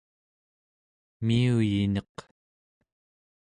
miuyineq 1.25 2.15